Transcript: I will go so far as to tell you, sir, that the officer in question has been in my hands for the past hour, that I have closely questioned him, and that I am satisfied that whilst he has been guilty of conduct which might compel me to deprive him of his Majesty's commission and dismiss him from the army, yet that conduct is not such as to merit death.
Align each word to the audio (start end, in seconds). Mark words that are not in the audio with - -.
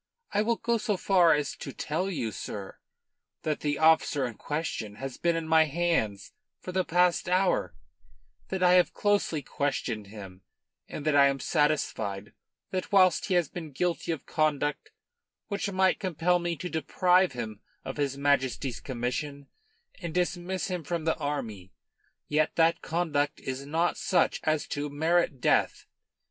I 0.31 0.41
will 0.41 0.55
go 0.55 0.79
so 0.79 0.97
far 0.97 1.35
as 1.35 1.55
to 1.57 1.71
tell 1.71 2.09
you, 2.09 2.31
sir, 2.31 2.79
that 3.43 3.59
the 3.59 3.77
officer 3.77 4.25
in 4.25 4.33
question 4.33 4.95
has 4.95 5.17
been 5.17 5.35
in 5.35 5.47
my 5.47 5.65
hands 5.65 6.31
for 6.59 6.71
the 6.71 6.83
past 6.83 7.29
hour, 7.29 7.75
that 8.47 8.63
I 8.63 8.71
have 8.73 8.95
closely 8.95 9.43
questioned 9.43 10.07
him, 10.07 10.41
and 10.87 11.05
that 11.05 11.15
I 11.15 11.27
am 11.27 11.39
satisfied 11.39 12.33
that 12.71 12.91
whilst 12.91 13.25
he 13.25 13.35
has 13.35 13.47
been 13.47 13.73
guilty 13.73 14.11
of 14.11 14.25
conduct 14.25 14.89
which 15.49 15.71
might 15.71 15.99
compel 15.99 16.39
me 16.39 16.55
to 16.55 16.67
deprive 16.67 17.33
him 17.33 17.61
of 17.85 17.97
his 17.97 18.17
Majesty's 18.17 18.79
commission 18.79 19.49
and 20.01 20.15
dismiss 20.15 20.65
him 20.67 20.83
from 20.83 21.05
the 21.05 21.15
army, 21.17 21.73
yet 22.27 22.55
that 22.55 22.81
conduct 22.81 23.39
is 23.39 23.67
not 23.67 23.99
such 23.99 24.39
as 24.41 24.65
to 24.69 24.89
merit 24.89 25.39
death. 25.39 25.85